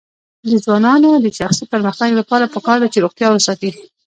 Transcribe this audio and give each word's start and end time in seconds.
د 0.47 0.49
ځوانانو 0.63 1.09
د 1.23 1.27
شخصي 1.39 1.65
پرمختګ 1.73 2.09
لپاره 2.19 2.51
پکار 2.55 2.77
ده 2.81 2.87
چې 2.93 3.03
روغتیا 3.03 3.27
وساتي. 3.31 3.71